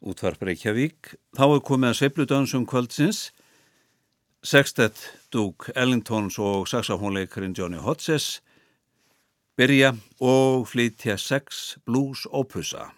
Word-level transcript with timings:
Útvarp 0.00 0.42
Reykjavík. 0.42 1.14
Þá 1.36 1.44
er 1.46 1.64
komið 1.64 1.90
að 1.90 1.98
sveipludansum 1.98 2.66
kvöldsins. 2.68 3.30
Sextet 4.40 5.02
Duke 5.32 5.74
Ellingtons 5.76 6.38
og 6.40 6.68
saxofónleikarin 6.70 7.52
Johnny 7.56 7.80
Hodges 7.84 8.38
byrja 9.60 9.92
og 10.24 10.64
flytja 10.70 11.18
sex 11.20 11.76
blues 11.84 12.24
opusa. 12.32 12.88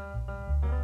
Música 0.00 0.79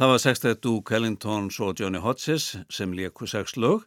Það 0.00 0.08
var 0.08 0.20
sextætt 0.22 0.60
Duke 0.64 0.94
Ellingtons 0.96 1.58
og 1.60 1.74
Johnny 1.76 2.00
Hodges 2.00 2.54
sem 2.72 2.92
leiku 2.96 3.26
sex 3.28 3.52
lög. 3.60 3.82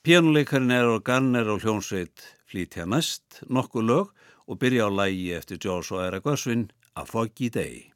Pjánuleikarinn 0.00 0.72
er 0.72 0.88
organer 0.88 1.50
og 1.52 1.60
hljónsveit 1.60 2.24
flítja 2.48 2.86
næst 2.88 3.42
nokkuð 3.52 3.84
lög 3.90 4.08
og 4.48 4.58
byrja 4.64 4.88
á 4.88 4.96
lægi 4.96 5.28
eftir 5.36 5.60
George 5.60 5.92
og 5.92 6.06
Eric 6.06 6.24
Oswin 6.24 6.70
A 6.96 7.04
Foggy 7.04 7.52
Day. 7.52 7.87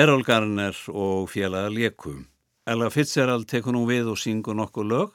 Errol 0.00 0.22
Garner 0.24 0.76
og 0.88 1.26
félaga 1.28 1.68
Leku. 1.68 2.22
Ella 2.64 2.86
Fitzgerald 2.88 3.44
tekur 3.50 3.74
nú 3.76 3.82
við 3.84 4.06
og 4.08 4.16
syngur 4.16 4.56
nokkuð 4.56 4.86
lög 4.88 5.10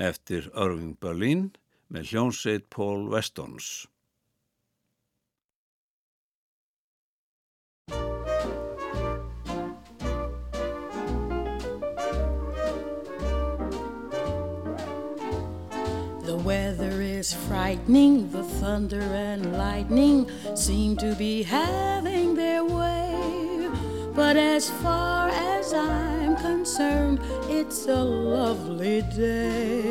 eftir 0.00 0.46
Irving 0.54 0.94
Berlin 0.96 1.50
með 1.92 2.14
hljónsveit 2.14 2.64
Paul 2.72 3.10
Westons. 3.12 3.84
The 16.24 16.38
weather 16.40 17.02
is 17.02 17.34
frightening, 17.34 18.30
the 18.30 18.44
thunder 18.62 19.02
and 19.02 19.58
lightning 19.58 20.30
seem 20.54 20.96
to 21.04 21.14
be 21.18 21.42
having 21.42 22.34
their 22.34 22.64
way. 22.64 23.45
But 24.16 24.38
as 24.38 24.70
far 24.70 25.28
as 25.28 25.74
I'm 25.74 26.36
concerned, 26.36 27.20
it's 27.50 27.86
a 27.86 28.02
lovely 28.02 29.02
day. 29.02 29.82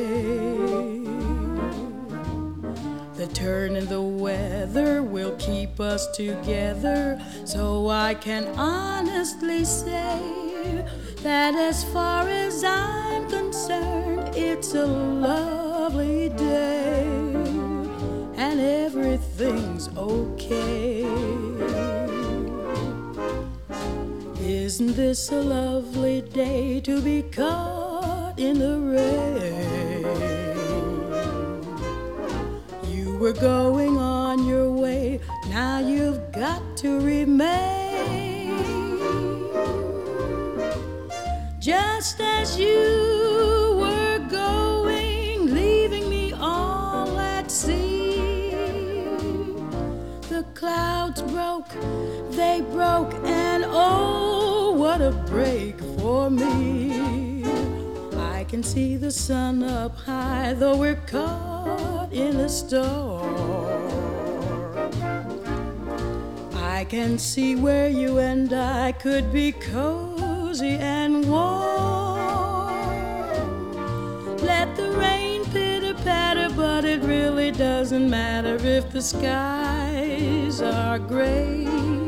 The 3.14 3.28
turn 3.34 3.76
in 3.76 3.86
the 3.86 4.02
weather 4.02 5.04
will 5.04 5.36
keep 5.38 5.80
us 5.80 6.08
together, 6.18 7.22
so 7.46 7.88
I 7.90 8.16
can 8.16 8.48
honestly 8.58 9.64
say 9.64 10.84
that 11.22 11.54
as 11.54 11.84
far 11.94 12.28
as 12.28 12.64
I'm 12.64 13.30
concerned, 13.30 14.36
it's 14.36 14.74
a 14.74 14.88
lovely 14.88 16.30
day, 16.30 17.06
and 18.36 18.60
everything's 18.60 19.88
okay. 19.96 21.45
Isn't 24.76 24.98
this 24.98 25.32
a 25.32 25.40
lovely 25.40 26.20
day 26.20 26.82
to 26.82 27.02
be 27.02 27.22
caught 27.22 28.38
in 28.38 28.60
the 28.60 28.78
rain? 28.78 30.04
You 32.84 33.16
were 33.18 33.32
going 33.32 33.96
on 33.96 34.46
your 34.46 34.70
way, 34.70 35.22
now 35.48 35.80
you've 35.80 36.30
got 36.34 36.62
to 36.80 37.00
remain. 37.00 38.52
Just 41.62 42.20
as 42.20 42.60
you 42.60 43.78
were 43.80 44.20
going, 44.30 45.56
leaving 45.56 46.10
me 46.10 46.34
all 46.34 47.18
at 47.18 47.50
sea. 47.50 48.50
The 50.28 50.44
clouds 50.54 51.22
broke, 51.22 51.70
they 52.32 52.60
broke, 52.74 53.14
and 53.24 53.64
oh 53.66 54.35
what 54.98 55.08
a 55.08 55.12
break 55.30 55.78
for 56.00 56.30
me. 56.30 57.44
I 58.16 58.46
can 58.46 58.64
see 58.64 58.96
the 58.96 59.12
sun 59.12 59.62
up 59.62 59.94
high, 59.98 60.54
though 60.54 60.78
we're 60.78 61.02
caught 61.08 62.14
in 62.14 62.38
a 62.38 62.48
storm. 62.48 63.36
I 66.54 66.86
can 66.86 67.20
see 67.20 67.58
where 67.58 67.90
you 67.90 68.20
and 68.20 68.54
I 68.54 68.94
could 68.94 69.34
be 69.34 69.52
cozy 69.52 70.78
and 70.78 71.30
warm. 71.30 72.78
Let 74.38 74.78
the 74.78 74.92
rain 74.92 75.44
pitter 75.46 75.94
patter, 76.06 76.54
but 76.56 76.86
it 76.86 77.02
really 77.04 77.52
doesn't 77.52 78.10
matter 78.10 78.56
if 78.66 78.92
the 78.92 79.02
skies 79.02 80.62
are 80.62 81.00
gray 81.00 82.05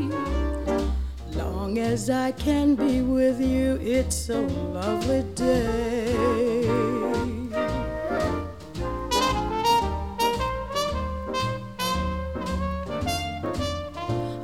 long 1.68 1.78
as 1.78 2.08
I 2.08 2.32
can 2.32 2.74
be 2.74 3.02
with 3.02 3.40
you, 3.40 3.78
it's 3.82 4.30
a 4.30 4.40
lovely 4.40 5.22
day. 5.34 6.14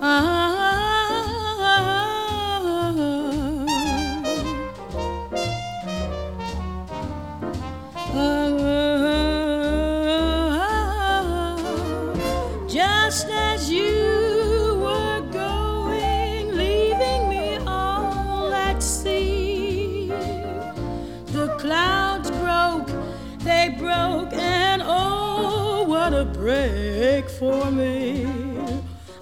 Ah. 0.02 0.53
For 27.44 27.70
me. 27.70 28.26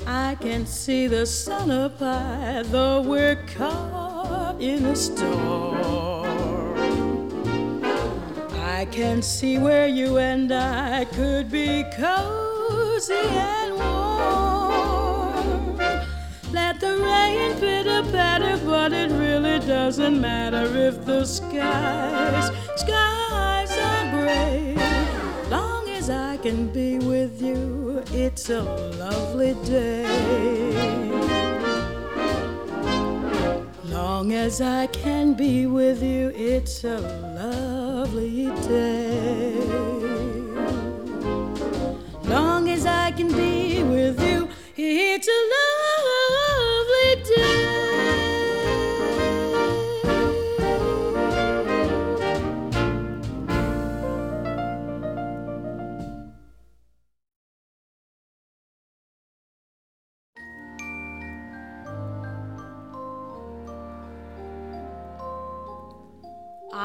I 0.07 0.37
can 0.37 0.65
see 0.65 1.09
the 1.09 1.27
sun 1.27 1.71
up 1.73 1.99
high, 1.99 2.63
though 2.67 3.03
we're 3.03 3.41
caught 3.57 4.57
in 4.61 4.85
a 4.87 4.95
storm. 4.95 6.63
I 8.79 8.87
can 8.93 9.23
see 9.23 9.59
where 9.59 9.89
you 9.89 10.19
and 10.19 10.53
I 10.53 11.05
could 11.17 11.51
be 11.51 11.85
cozy 11.97 13.27
and 13.55 13.75
warm. 13.83 15.77
Let 16.53 16.79
the 16.79 16.95
rain 17.09 17.51
pitter 17.59 18.03
patter, 18.13 18.57
but 18.65 18.93
it 18.93 19.11
really 19.11 19.59
doesn't 19.67 20.21
matter 20.21 20.67
if 20.89 21.05
the 21.05 21.25
skies, 21.25 22.47
skies 22.77 23.73
are 23.89 24.05
gray. 24.17 24.62
As 26.03 26.11
I 26.11 26.37
can 26.39 26.67
be 26.67 26.99
with 26.99 27.41
you, 27.41 28.03
it's 28.11 28.51
a 28.51 28.63
lovely 28.99 29.55
day. 29.65 30.03
Long 33.85 34.33
as 34.33 34.61
I 34.61 34.89
can 34.89 35.35
be 35.35 35.67
with 35.67 36.03
you, 36.03 36.33
it's 36.35 36.83
a 36.83 36.99
lovely 37.39 38.47
day. 38.67 39.55
Long 42.25 42.69
as 42.69 42.85
I 42.85 43.13
can 43.13 43.29
be 43.29 43.85
with 43.85 44.21
you, 44.21 44.49
it's 44.77 45.29
a 45.29 45.41
lovely 45.55 45.92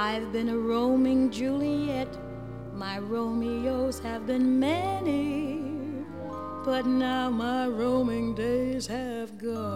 I've 0.10 0.32
been 0.32 0.48
a 0.48 0.58
roaming 0.58 1.30
Juliet, 1.32 2.08
my 2.74 2.98
Romeos 2.98 4.00
have 4.00 4.26
been 4.26 4.58
many, 4.58 5.60
but 6.64 6.86
now 6.86 7.30
my 7.30 7.68
roaming 7.68 8.34
days 8.34 8.88
have 8.88 9.38
gone. 9.38 9.68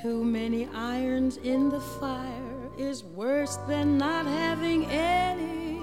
Too 0.00 0.24
many 0.24 0.68
irons 0.72 1.38
in 1.38 1.68
the 1.68 1.80
fire 1.80 2.70
is 2.78 3.02
worse 3.02 3.56
than 3.66 3.98
not 3.98 4.24
having 4.26 4.86
any. 4.86 5.80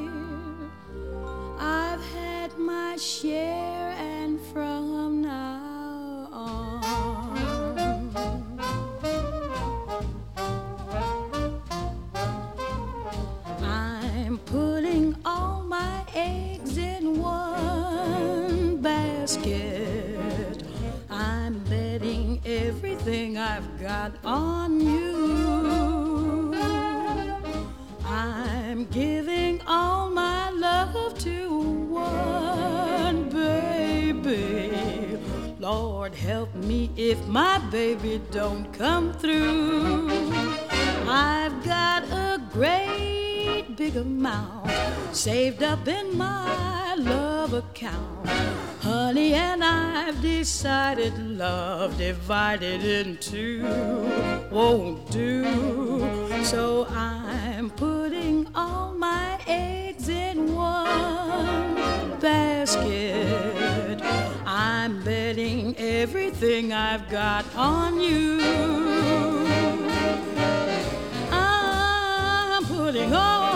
I've 1.59 2.05
had 2.13 2.57
my 2.57 2.95
share, 2.95 3.96
I've 23.49 23.79
got 23.79 24.11
on 24.25 24.81
you. 24.81 26.53
I'm 28.05 28.85
giving 28.87 29.61
all 29.65 30.09
my 30.09 30.49
love 30.49 31.17
to 31.19 31.61
one 31.89 33.29
baby. 33.29 35.17
Lord 35.59 36.13
help 36.13 36.53
me 36.55 36.91
if 36.97 37.25
my 37.27 37.57
baby 37.71 38.21
don't 38.31 38.69
come 38.73 39.13
through. 39.13 40.09
I've 41.07 41.63
got 41.63 42.03
a 42.11 42.41
great 42.51 43.16
big 43.77 43.95
amount 43.95 44.67
saved 45.15 45.61
up 45.61 45.87
in 45.87 46.17
my 46.17 46.95
love 46.95 47.53
account. 47.53 48.27
Honey, 48.81 49.35
and 49.35 49.63
I've 49.63 50.19
decided 50.19 51.15
love 51.19 51.95
divided 51.95 52.83
in 52.83 53.17
two 53.17 53.63
won't 54.49 55.11
do. 55.11 55.45
So 56.43 56.87
I'm 56.87 57.69
putting 57.69 58.47
all 58.55 58.95
my 58.95 59.39
eggs 59.45 60.09
in 60.09 60.55
one 60.55 61.75
basket. 62.19 64.01
I'm 64.43 65.03
betting 65.03 65.75
everything 65.77 66.73
I've 66.73 67.07
got 67.09 67.45
on 67.55 67.99
you. 67.99 68.41
I'm 71.31 72.65
putting 72.65 73.13
all 73.13 73.46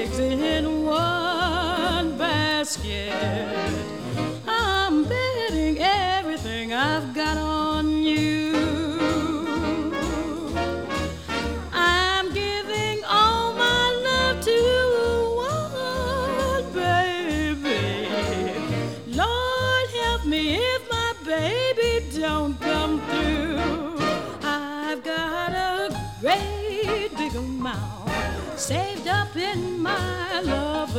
eggs 0.00 0.18
in 0.18 0.84
one 0.84 2.16
basket. 2.16 3.12
I'm 4.48 5.04
betting 5.04 5.76
everything 5.78 6.72
I've 6.72 7.12
got 7.14 7.36
on 7.36 7.59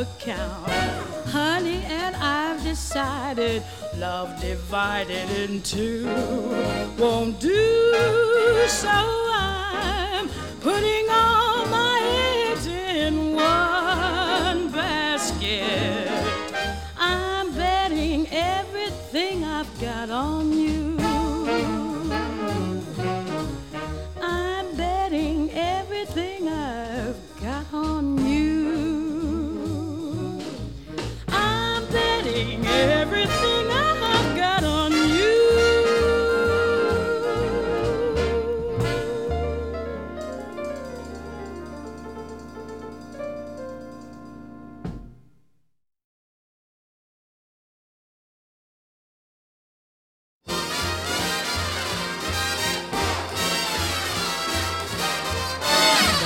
account. 0.02 0.68
Honey, 1.28 1.82
and 1.84 2.14
I've 2.16 2.62
decided 2.64 3.62
love 3.96 4.40
divided 4.40 5.30
in 5.30 5.62
two 5.62 6.06
won't 6.98 7.38
do. 7.40 8.66
So 8.68 8.88
I'm 8.90 10.28
putting 10.60 11.06
all 11.10 11.66
my 11.66 11.98
eggs 12.50 12.66
in 12.66 13.34
one 13.34 14.70
basket. 14.72 16.08
I'm 16.98 17.52
betting 17.54 18.26
everything 18.30 19.44
I've 19.44 19.72
got 19.80 20.10
on 20.10 20.52
you. 20.52 20.91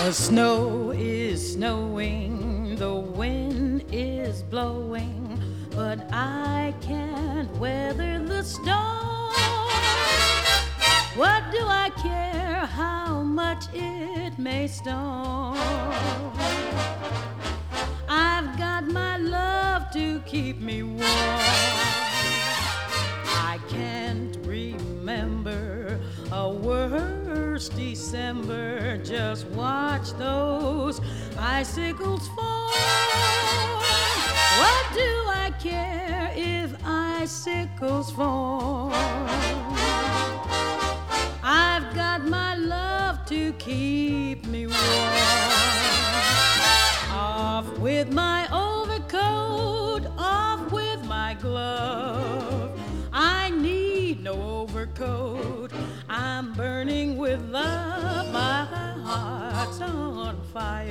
The 0.06 0.12
snow 0.12 0.92
is 0.92 1.54
snowing, 1.54 2.76
the 2.76 2.94
wind 2.94 3.86
is 3.90 4.40
blowing, 4.44 5.42
but 5.72 5.98
I 6.12 6.72
can't 6.80 7.50
weather 7.56 8.24
the 8.24 8.44
storm. 8.44 9.34
What 11.16 11.42
do 11.50 11.58
I 11.66 11.90
care 12.00 12.66
how 12.66 13.24
much 13.24 13.64
it 13.74 14.38
may 14.38 14.68
storm? 14.68 15.56
I've 18.08 18.56
got 18.56 18.86
my 18.86 19.16
love 19.16 19.90
to 19.94 20.20
keep 20.20 20.60
me 20.60 20.84
warm. 20.84 20.95
Icicles 31.60 32.28
fall. 32.28 32.68
What 34.60 34.84
do 34.92 35.10
I 35.44 35.50
care 35.58 36.30
if 36.36 36.70
icicles 36.84 38.10
fall? 38.10 38.45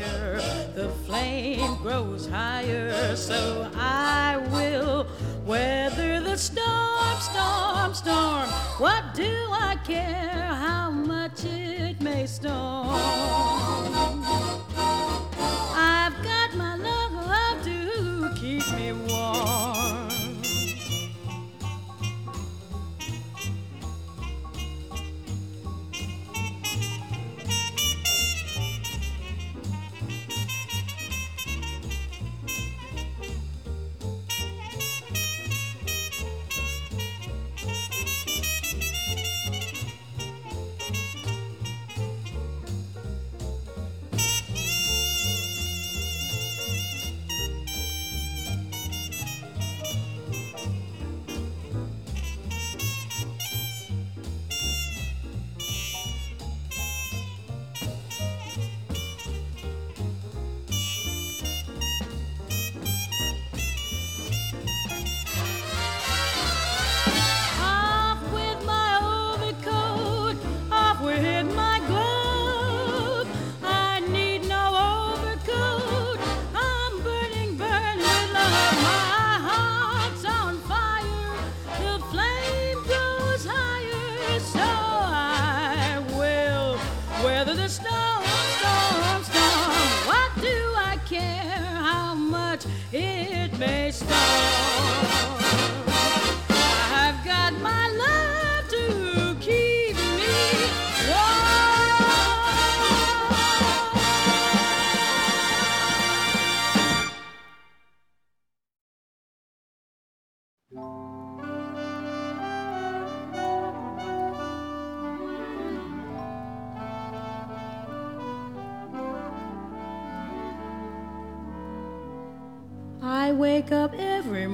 Fire. 0.05 0.41
The 0.75 0.89
flame 1.05 1.75
grows 1.77 2.27
higher, 2.27 3.15
so 3.15 3.69
I 3.75 4.37
will 4.51 5.07
weather 5.45 6.21
the 6.21 6.37
storm, 6.37 7.19
storm, 7.19 7.93
storm. 7.93 8.49
What 8.79 9.03
do 9.13 9.33
I 9.51 9.77
care 9.85 10.47
how 10.53 10.91
much 10.91 11.45
it 11.45 12.01
may 12.01 12.27
storm? 12.27 13.44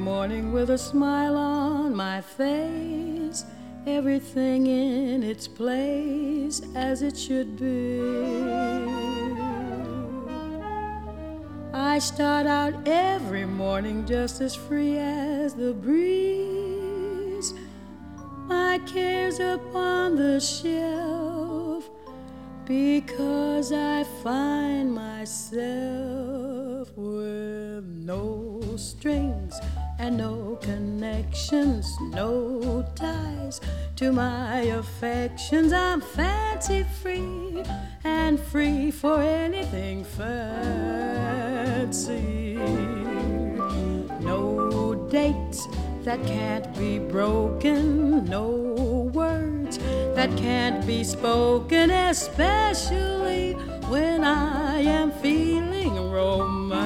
Morning 0.02 0.52
with 0.52 0.72
a 0.72 0.78
smile 0.80 1.38
on 1.38 1.96
my 1.96 2.22
face, 2.22 3.46
everything 3.86 4.66
in 4.66 5.22
its 5.22 5.48
place 5.48 6.64
as 6.74 7.04
it 7.04 7.16
should 7.16 7.56
be. 7.56 8.02
I 11.72 12.00
start 12.00 12.48
out 12.48 12.74
every 12.88 13.46
morning 13.46 14.08
just 14.08 14.42
as 14.42 14.56
free 14.56 14.98
as 14.98 15.54
the 15.54 15.72
breeze, 15.72 17.54
my 18.48 18.80
cares 18.88 19.40
upon 19.40 20.16
the 20.16 20.40
shelf 20.40 21.88
because 22.66 23.72
I 23.72 24.04
find 24.24 24.92
myself 24.96 26.90
with 26.96 27.86
no 27.86 28.62
strings 28.78 29.60
and 30.02 30.18
no 30.18 30.58
connections, 30.62 31.96
no 32.10 32.84
ties 32.96 33.62
to 33.96 34.12
my 34.12 34.62
affections. 34.62 35.72
I'm 35.72 36.02
fancy 36.02 36.84
free 37.04 37.64
and 38.04 38.40
free 38.40 38.90
for 38.90 39.22
anything 39.22 40.04
fancy. 40.04 41.36
No 44.22 45.08
dates 45.12 45.68
that 46.04 46.26
can't 46.26 46.76
be 46.76 46.98
broken, 46.98 48.26
no 48.26 48.50
words 49.14 49.78
that 50.16 50.36
can't 50.36 50.84
be 50.88 51.04
spoken, 51.04 51.92
especially 51.92 53.54
when 53.88 54.24
I 54.24 54.80
am 54.80 55.12
feeling 55.12 55.94
romancy. 56.18 56.82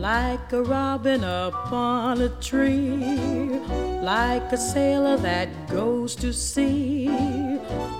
Like 0.00 0.52
a 0.54 0.62
robin 0.62 1.22
upon 1.24 2.22
a 2.22 2.30
tree, 2.40 3.60
like 4.00 4.50
a 4.50 4.56
sailor 4.56 5.18
that 5.18 5.68
goes 5.68 6.16
to 6.16 6.32
sea, 6.32 7.10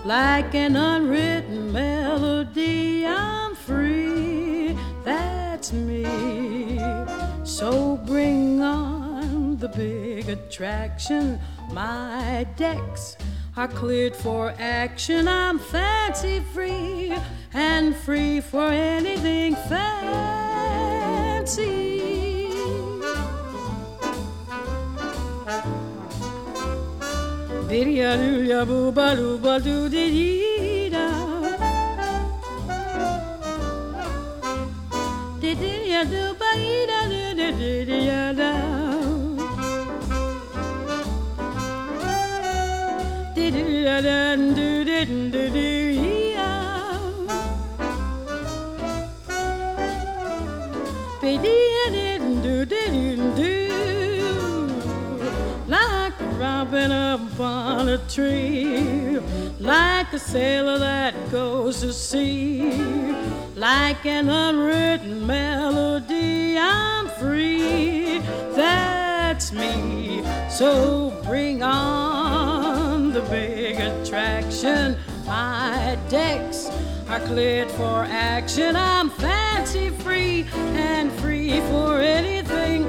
like 0.07 0.55
an 0.55 0.77
unwritten 0.77 1.71
melody, 1.71 3.05
I'm 3.05 3.55
free. 3.55 4.75
That's 5.05 5.75
me. 5.75 6.79
So 7.45 7.99
bring 8.07 8.63
on 8.63 9.59
the 9.59 9.69
big 9.69 10.31
attraction. 10.31 11.39
My 11.71 12.47
decks 12.57 13.19
are 13.59 13.69
cleared 13.69 14.17
for 14.17 14.55
action. 14.59 15.29
I'm 15.29 15.59
fancy 15.59 16.41
free 16.55 17.15
and 17.53 17.95
free 17.95 18.41
for 18.41 18.69
anything 18.69 19.55
fancy. 19.69 20.61
Biddy 27.71 28.01
a 28.03 28.17
doo 28.17 28.43
ya 28.51 28.61
boo 28.69 28.91
ba 28.97 29.15
doo 29.19 29.39
doo 29.65 29.89
dee 29.95 30.91
da. 30.95 31.05
Dee 35.41 35.55
dee 35.61 35.83
ya 35.93 36.03
doo 36.13 36.31
dee 36.41 36.87
da 36.91 37.01
dee 37.13 37.31
dee 37.39 37.53
dee 37.61 37.85
dee 37.89 38.03
ya 38.11 38.23
da. 38.41 38.51
Dee 43.37 43.51
dee 43.55 43.83
ya 43.87 43.97
da 44.07 44.19
doo 44.57 44.85
upon 57.41 57.89
a 57.89 57.97
tree, 58.07 59.19
like 59.61 60.13
a 60.13 60.19
sailor 60.19 60.79
that 60.79 61.15
goes 61.31 61.81
to 61.81 61.91
sea, 61.91 62.71
like 63.57 64.05
an 64.05 64.29
unwritten 64.29 65.27
melody, 65.27 66.59
I'm 66.59 67.09
free. 67.09 68.19
That's 68.53 69.53
me. 69.53 70.23
So 70.51 71.19
bring 71.25 71.63
on 71.63 73.15
the 73.15 73.23
big 73.23 73.77
attraction. 73.81 74.99
My 75.25 75.97
decks 76.11 76.69
are 77.09 77.21
cleared 77.21 77.71
for 77.71 78.05
action. 78.05 78.77
I'm 78.77 79.09
fancy 79.09 79.89
free 79.89 80.45
and 80.75 81.11
free 81.13 81.61
for 81.71 82.01
anything. 82.01 82.85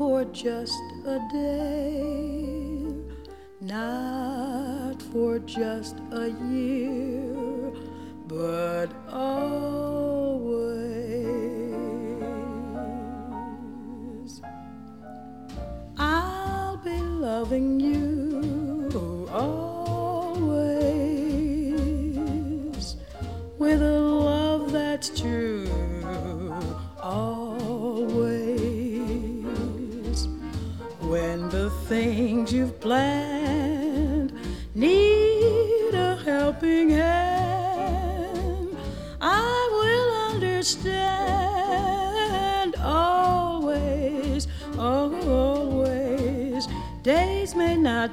For 0.00 0.24
just 0.32 0.80
a 1.04 1.20
day, 1.30 2.86
not 3.60 5.02
for 5.12 5.38
just 5.40 5.98
a 6.12 6.30
year, 6.48 7.70
but 8.26 8.86
always. 9.12 10.40
I'll 15.98 16.78
be 16.78 16.98
loving 16.98 17.78
you 17.78 18.09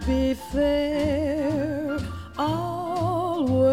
be 0.08 0.34
fair 0.34 2.00
always. 2.38 3.68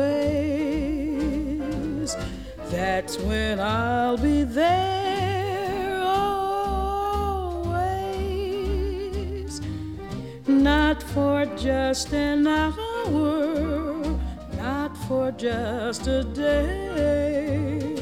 That's 2.71 3.17
when 3.19 3.61
I'll 3.61 4.17
be 4.19 4.43
there 4.43 6.03
always. 6.03 6.41
Not 10.49 11.01
for 11.05 11.47
just 11.57 12.13
an 12.13 12.49
hour 12.49 13.95
not 14.57 14.97
for 15.07 15.31
just 15.33 16.07
a 16.07 16.25
day 16.25 17.95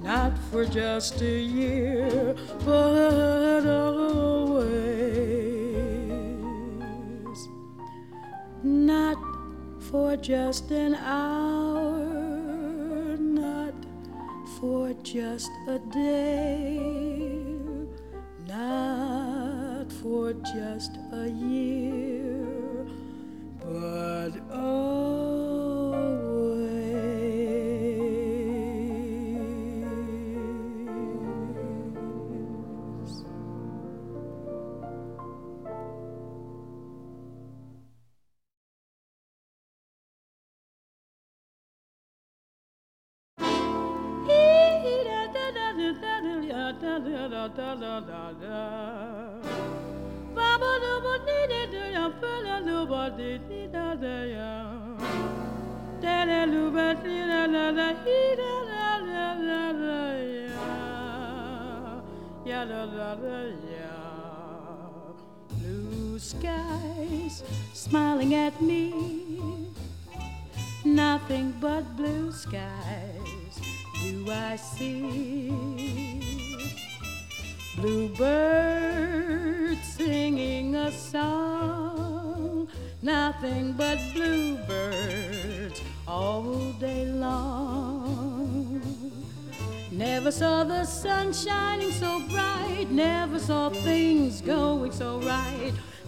not 0.00 0.36
for 0.50 0.64
just 0.64 1.20
a 1.20 1.38
year 1.40 2.34
but 2.64 3.66
always 3.66 3.93
for 10.14 10.22
just 10.22 10.70
an 10.70 10.94
hour, 10.94 11.98
not 13.18 13.74
for 14.60 14.92
just 15.02 15.50
a 15.66 15.80
day, 15.92 16.78
not 18.46 19.90
for 19.90 20.32
just 20.54 20.98
a 21.12 21.28
year, 21.28 21.83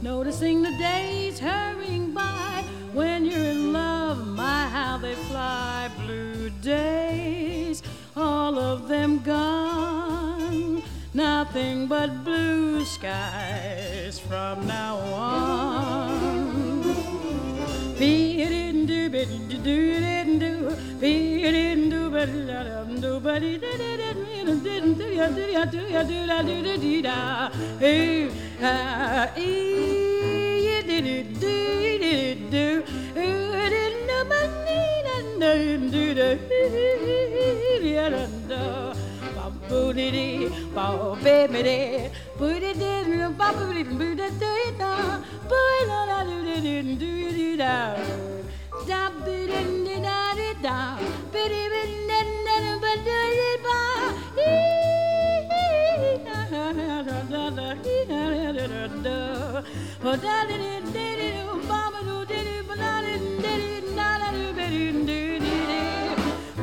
Noticing 0.02 0.62
the 0.62 0.76
days 0.76 1.38
hurrying 1.38 2.12
by 2.12 2.62
when 2.92 3.24
you're 3.24 3.38
in 3.38 3.72
love, 3.72 4.26
my 4.26 4.68
how 4.68 4.98
they 4.98 5.14
fly. 5.14 5.90
Blue 6.04 6.50
days, 6.60 7.82
all 8.14 8.58
of 8.58 8.88
them 8.88 9.20
gone. 9.20 10.82
Nothing 11.14 11.86
but 11.86 12.24
blue 12.24 12.84
skies 12.84 14.18
from 14.18 14.66
now 14.66 14.96
on. 15.14 16.82
Be 17.98 18.42
it 18.42 18.52
in 18.52 18.84
do, 18.84 19.08
but 19.08 19.28
do 19.48 20.00
didn't 20.00 20.38
do, 20.38 20.76
be 21.00 21.42
it 21.44 21.54
in 21.54 21.88
do, 21.88 22.10
but 22.10 22.26
do, 23.00 23.20
but 23.20 23.42
it 23.42 23.60
didn't 23.62 24.94
do 24.98 25.04
ya 25.04 25.28
do 25.28 25.42
ya 25.42 25.64
do 25.64 25.80
ya 25.88 26.02
do 26.02 26.26
da 26.26 26.42
do 26.42 26.62
da 26.62 26.76
dee 26.76 27.02
da. 27.02 27.50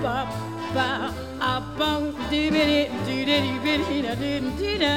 Ba 0.04 0.28
ba. 0.76 1.23
bang 1.78 2.06
di 2.30 2.50
beri 2.54 2.82
di 3.06 3.18
deri 3.26 3.54
beri 3.64 3.98
la 4.06 4.14
din 4.22 4.46
di 4.58 4.72
da 4.78 4.96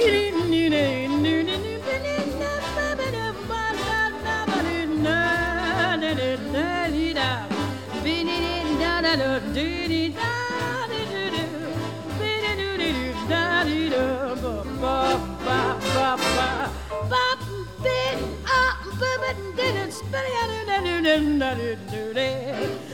irin 0.00 0.36
ni 0.50 0.62
ne 0.72 0.84
ni 1.22 1.34
ne 1.48 1.56
ni 1.64 1.74
beri 1.84 2.16
na 2.40 2.52
ba 2.76 2.86
ba 2.98 3.06
da 3.16 3.26
ba 3.48 3.62
da 3.78 3.98
na 4.24 4.36
ba 4.50 4.58
di 4.66 4.78
na 5.04 5.18
ne 6.00 6.10
ne 6.20 6.30
ne 6.54 6.68
di 6.94 7.06
da 7.18 7.30
bi 8.02 8.14
ni 8.28 8.36
ni 8.44 8.56
da 8.80 8.92
da 9.04 9.12
do 9.20 9.30
di 9.56 9.68
ni 9.92 10.02
da 10.18 10.32
di 10.90 11.00
do 11.12 11.22
do 11.34 11.44
bi 12.18 12.30
ni 12.44 12.52
do 12.60 12.68
di 12.80 12.90
do 12.98 13.06
da 13.30 13.44
di 13.68 13.80
do 13.94 14.04
ba 14.42 14.54
ba 14.80 14.98
ba 15.44 15.60
ba 15.94 16.08
ba 16.36 16.48
ba 17.12 17.24
bin 17.84 18.18
up 18.60 18.80
ba 19.00 19.10
ba 19.22 19.30
di 19.56 19.68
na 19.76 19.84
spell 19.98 20.26
ya 20.36 20.42
do 20.50 20.58
do 20.68 20.76
do 20.88 21.16
do 21.36 21.68
do 21.92 22.02
do 22.16 22.93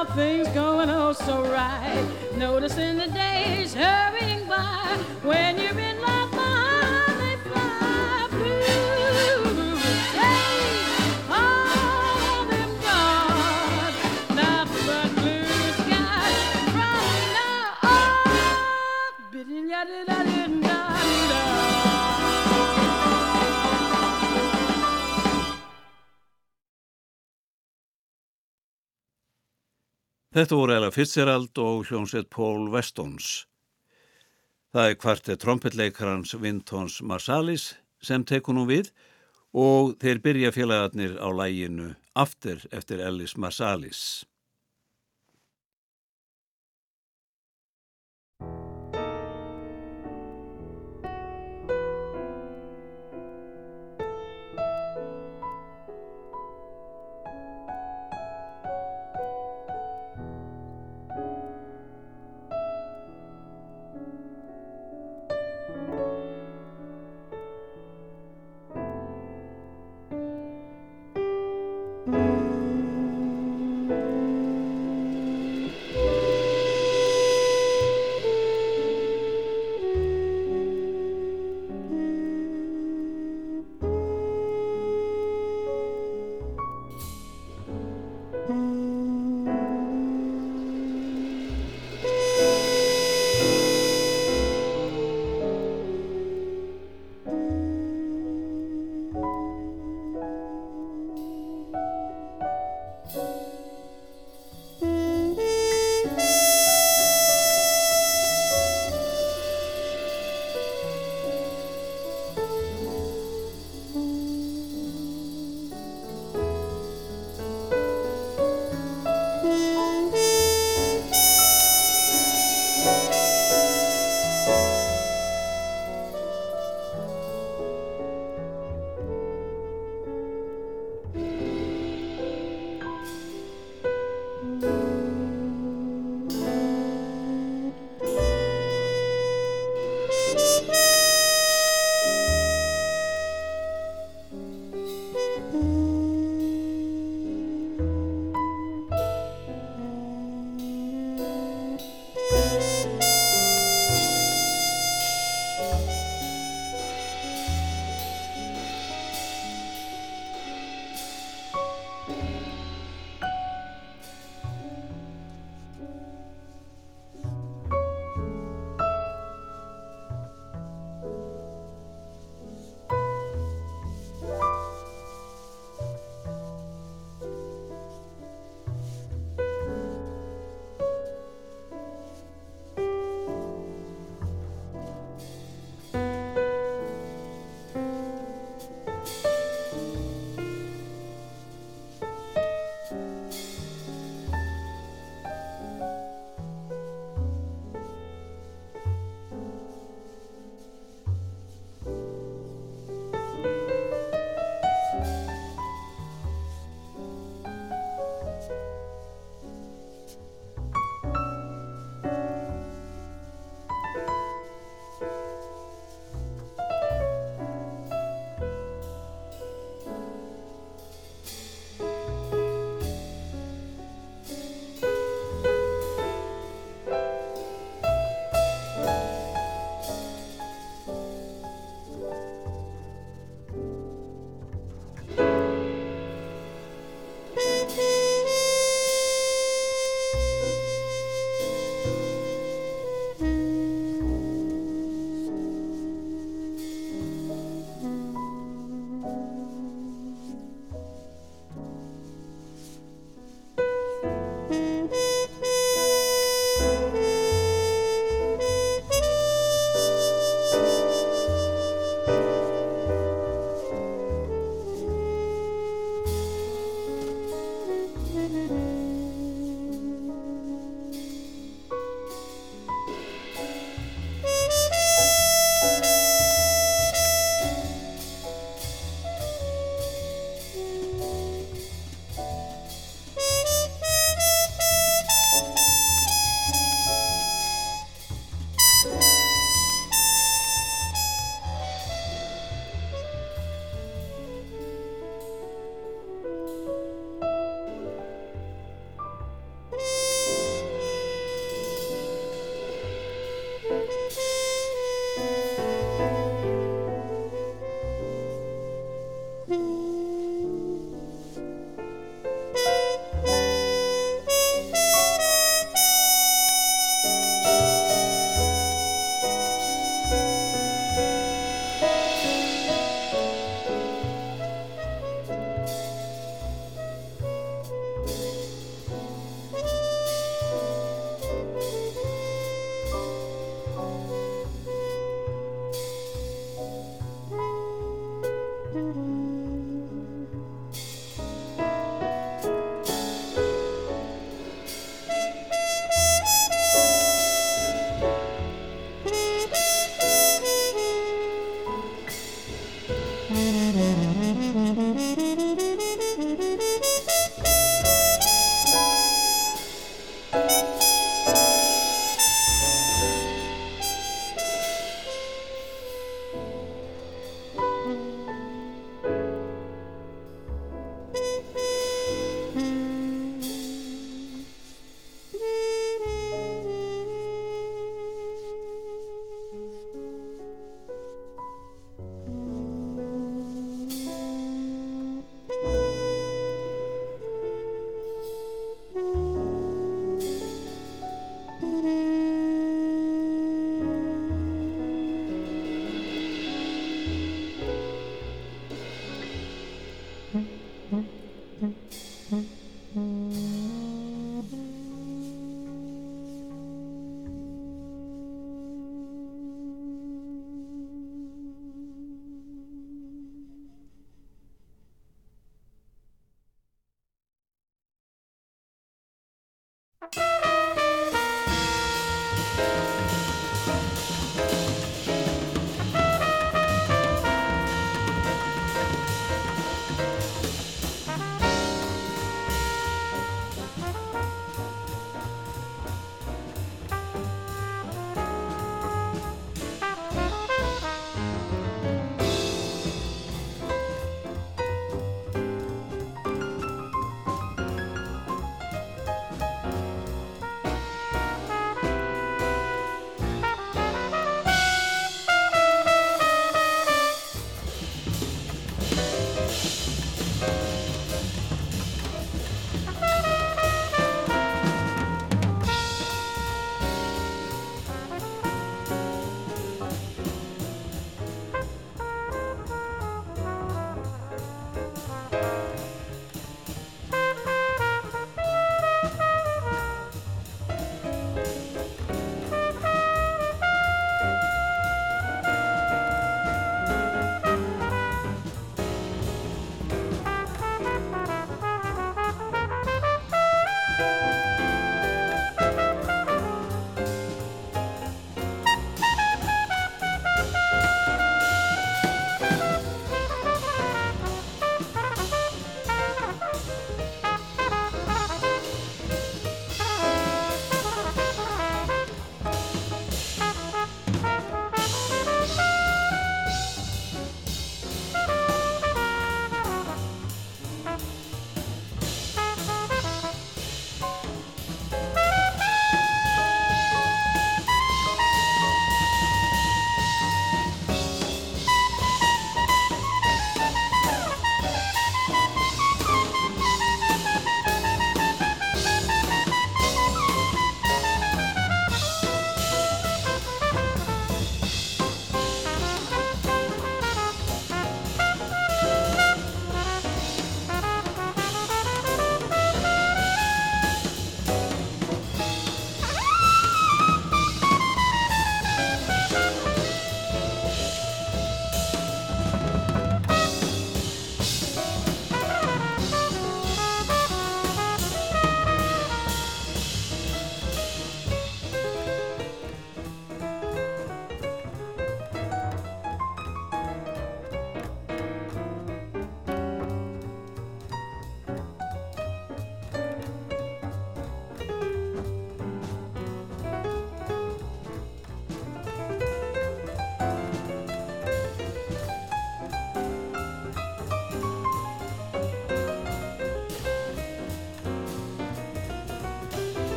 Saw 0.00 0.14
things 0.14 0.48
going 0.48 0.88
oh 0.88 1.12
so 1.12 1.42
right. 1.42 2.06
Noticing 2.34 2.96
the 2.96 3.08
days 3.08 3.74
hurrying 3.74 4.46
by. 4.48 4.96
When 5.22 5.58
you're 5.58 5.78
in 5.78 5.99
Þetta 30.30 30.54
voru 30.54 30.74
Ella 30.76 30.88
Fitzgerald 30.94 31.58
og 31.58 31.88
hljómsveit 31.88 32.28
Paul 32.30 32.68
Westons. 32.70 33.48
Það 34.70 34.90
er 34.90 34.98
kvartið 35.02 35.38
trompetleikarans 35.42 36.36
Vintons 36.38 37.00
Marsalis 37.02 37.64
sem 37.98 38.22
tekur 38.22 38.54
nú 38.54 38.62
við 38.68 38.92
og 39.50 39.96
þeir 39.98 40.20
byrja 40.22 40.52
félagarnir 40.54 41.16
á 41.18 41.26
læginu 41.34 41.88
After 42.14 42.62
eftir 42.70 43.02
Ellis 43.02 43.34
Marsalis. 43.34 44.22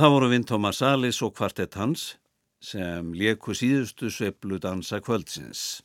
Það 0.00 0.12
voru 0.14 0.28
Vinn 0.32 0.46
Thomas 0.48 0.78
Salis 0.80 1.18
og 1.20 1.34
kvartett 1.36 1.74
hans 1.76 2.02
sem 2.64 3.10
leku 3.12 3.52
síðustu 3.52 4.08
sveiplu 4.08 4.56
dansa 4.56 4.96
kvöldsins. 5.04 5.82